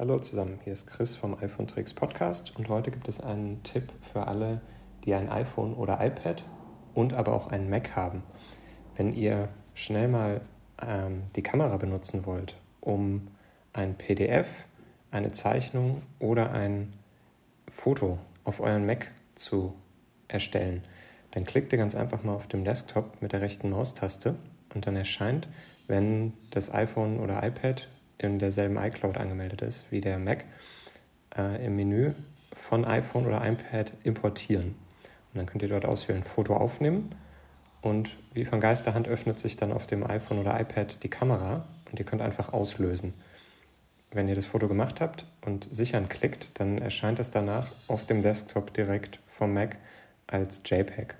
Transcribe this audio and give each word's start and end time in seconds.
Hallo 0.00 0.18
zusammen, 0.18 0.58
hier 0.64 0.72
ist 0.72 0.86
Chris 0.86 1.14
vom 1.14 1.36
iPhone 1.42 1.66
Tricks 1.66 1.92
Podcast 1.92 2.56
und 2.56 2.70
heute 2.70 2.90
gibt 2.90 3.06
es 3.06 3.20
einen 3.20 3.62
Tipp 3.64 3.92
für 4.00 4.26
alle, 4.28 4.62
die 5.04 5.12
ein 5.12 5.28
iPhone 5.28 5.74
oder 5.74 6.02
iPad 6.02 6.42
und 6.94 7.12
aber 7.12 7.34
auch 7.34 7.48
einen 7.48 7.68
Mac 7.68 7.94
haben. 7.96 8.22
Wenn 8.96 9.12
ihr 9.12 9.50
schnell 9.74 10.08
mal 10.08 10.40
ähm, 10.80 11.24
die 11.36 11.42
Kamera 11.42 11.76
benutzen 11.76 12.24
wollt, 12.24 12.56
um 12.80 13.28
ein 13.74 13.94
PDF, 13.94 14.64
eine 15.10 15.32
Zeichnung 15.32 16.00
oder 16.18 16.50
ein 16.50 16.94
Foto 17.68 18.18
auf 18.44 18.60
euren 18.60 18.86
Mac 18.86 19.10
zu 19.34 19.74
erstellen, 20.28 20.82
dann 21.32 21.44
klickt 21.44 21.74
ihr 21.74 21.78
ganz 21.78 21.94
einfach 21.94 22.22
mal 22.22 22.32
auf 22.32 22.48
dem 22.48 22.64
Desktop 22.64 23.20
mit 23.20 23.32
der 23.32 23.42
rechten 23.42 23.68
Maustaste 23.68 24.36
und 24.74 24.86
dann 24.86 24.96
erscheint, 24.96 25.46
wenn 25.88 26.32
das 26.52 26.72
iPhone 26.72 27.20
oder 27.20 27.46
iPad 27.46 27.86
in 28.22 28.38
derselben 28.38 28.76
iCloud 28.76 29.16
angemeldet 29.16 29.62
ist 29.62 29.90
wie 29.90 30.00
der 30.00 30.18
Mac, 30.18 30.44
äh, 31.36 31.64
im 31.64 31.76
Menü 31.76 32.12
von 32.52 32.84
iPhone 32.84 33.26
oder 33.26 33.44
iPad 33.46 33.92
importieren. 34.02 34.74
Und 35.32 35.38
dann 35.38 35.46
könnt 35.46 35.62
ihr 35.62 35.68
dort 35.68 35.84
auswählen, 35.84 36.22
Foto 36.22 36.56
aufnehmen 36.56 37.14
und 37.82 38.10
wie 38.34 38.44
von 38.44 38.60
Geisterhand 38.60 39.08
öffnet 39.08 39.40
sich 39.40 39.56
dann 39.56 39.72
auf 39.72 39.86
dem 39.86 40.08
iPhone 40.08 40.38
oder 40.38 40.60
iPad 40.60 41.02
die 41.02 41.08
Kamera 41.08 41.66
und 41.90 41.98
ihr 41.98 42.04
könnt 42.04 42.22
einfach 42.22 42.52
auslösen. 42.52 43.14
Wenn 44.10 44.28
ihr 44.28 44.34
das 44.34 44.46
Foto 44.46 44.66
gemacht 44.66 45.00
habt 45.00 45.24
und 45.46 45.68
sichern 45.70 46.08
klickt, 46.08 46.58
dann 46.58 46.78
erscheint 46.78 47.20
es 47.20 47.30
danach 47.30 47.68
auf 47.86 48.06
dem 48.06 48.22
Desktop 48.22 48.74
direkt 48.74 49.20
vom 49.24 49.54
Mac 49.54 49.76
als 50.26 50.60
JPEG. 50.64 51.14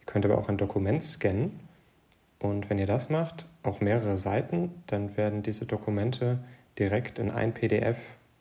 Ihr 0.00 0.06
könnt 0.06 0.24
aber 0.24 0.38
auch 0.38 0.48
ein 0.48 0.56
Dokument 0.56 1.02
scannen 1.02 1.60
und 2.38 2.70
wenn 2.70 2.78
ihr 2.78 2.86
das 2.86 3.10
macht, 3.10 3.44
auch 3.62 3.80
mehrere 3.80 4.16
Seiten, 4.16 4.82
dann 4.86 5.16
werden 5.16 5.42
diese 5.42 5.66
Dokumente 5.66 6.38
direkt 6.78 7.18
in 7.18 7.30
ein 7.30 7.52
PDF 7.52 7.98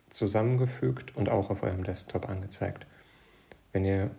zusammengefügt 0.10 1.16
und 1.16 1.30
auch 1.30 1.50
auf 1.50 1.64
eurem 1.64 1.84
Desktop 1.84 2.30
angezeigt. 2.30 2.86
Wenn 3.72 3.86
ihr 3.86 4.12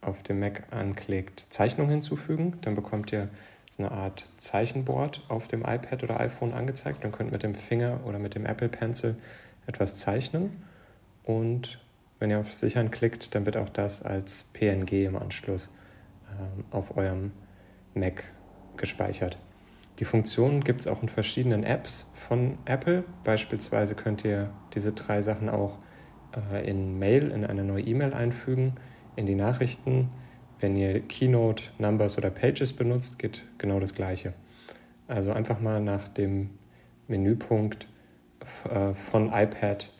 auf 0.00 0.22
dem 0.22 0.40
Mac 0.40 0.62
anklickt 0.70 1.46
Zeichnung 1.50 1.88
hinzufügen, 1.88 2.58
dann 2.62 2.74
bekommt 2.74 3.12
ihr 3.12 3.28
so 3.70 3.82
eine 3.82 3.92
Art 3.92 4.28
Zeichenboard 4.38 5.22
auf 5.28 5.48
dem 5.48 5.62
iPad 5.62 6.02
oder 6.04 6.20
iPhone 6.20 6.54
angezeigt. 6.54 7.04
Dann 7.04 7.12
könnt 7.12 7.30
ihr 7.30 7.32
mit 7.32 7.42
dem 7.42 7.54
Finger 7.54 8.00
oder 8.04 8.18
mit 8.18 8.34
dem 8.34 8.46
Apple 8.46 8.68
Pencil 8.68 9.16
etwas 9.66 9.96
zeichnen. 9.96 10.62
Und 11.24 11.80
wenn 12.18 12.30
ihr 12.30 12.38
auf 12.38 12.54
Sichern 12.54 12.90
klickt, 12.90 13.34
dann 13.34 13.44
wird 13.44 13.56
auch 13.56 13.68
das 13.68 14.02
als 14.02 14.44
PNG 14.52 15.04
im 15.04 15.16
Anschluss 15.16 15.70
ähm, 16.30 16.64
auf 16.70 16.96
eurem 16.96 17.32
Mac 17.94 18.24
gespeichert. 18.76 19.36
Die 19.98 20.04
Funktionen 20.04 20.62
gibt 20.62 20.80
es 20.80 20.86
auch 20.86 21.02
in 21.02 21.08
verschiedenen 21.08 21.64
Apps 21.64 22.06
von 22.12 22.58
Apple. 22.66 23.04
Beispielsweise 23.24 23.94
könnt 23.94 24.24
ihr 24.24 24.50
diese 24.74 24.92
drei 24.92 25.22
Sachen 25.22 25.48
auch 25.48 25.78
äh, 26.52 26.68
in 26.68 26.98
Mail, 26.98 27.30
in 27.30 27.46
eine 27.46 27.64
neue 27.64 27.82
E-Mail 27.82 28.12
einfügen, 28.12 28.74
in 29.16 29.24
die 29.24 29.34
Nachrichten. 29.34 30.10
Wenn 30.60 30.76
ihr 30.76 31.00
Keynote, 31.00 31.64
Numbers 31.78 32.18
oder 32.18 32.30
Pages 32.30 32.74
benutzt, 32.74 33.18
geht 33.18 33.42
genau 33.58 33.80
das 33.80 33.94
Gleiche. 33.94 34.34
Also 35.08 35.32
einfach 35.32 35.60
mal 35.60 35.80
nach 35.80 36.08
dem 36.08 36.50
Menüpunkt 37.08 37.88
äh, 38.68 38.92
von 38.94 39.32
iPad 39.32 39.90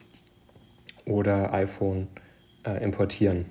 oder 1.07 1.55
iPhone 1.55 2.09
äh, 2.67 2.83
importieren. 2.83 3.47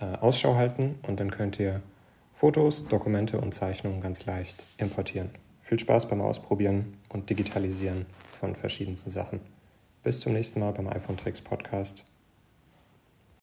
Äh, 0.00 0.16
Ausschau 0.18 0.56
halten 0.56 0.96
und 1.06 1.20
dann 1.20 1.30
könnt 1.30 1.58
ihr 1.58 1.80
Fotos, 2.32 2.88
Dokumente 2.88 3.40
und 3.40 3.54
Zeichnungen 3.54 4.00
ganz 4.00 4.26
leicht 4.26 4.66
importieren. 4.76 5.30
Viel 5.64 5.78
Spaß 5.78 6.08
beim 6.08 6.20
Ausprobieren 6.20 6.98
und 7.08 7.30
Digitalisieren 7.30 8.04
von 8.30 8.54
verschiedensten 8.54 9.08
Sachen. 9.08 9.40
Bis 10.02 10.20
zum 10.20 10.34
nächsten 10.34 10.60
Mal 10.60 10.72
beim 10.72 10.88
iPhone 10.88 11.16
Tricks 11.16 11.40
Podcast. 11.40 12.04